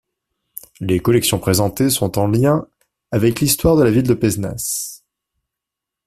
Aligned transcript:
Les 0.79 0.99
collections 0.99 1.37
présentées 1.37 1.91
sont 1.91 2.17
en 2.17 2.25
lien 2.25 2.67
avec 3.11 3.39
l'histoire 3.39 3.75
de 3.77 3.83
la 3.83 3.91
ville 3.91 4.01
de 4.07 4.15
Pézenas. 4.15 5.03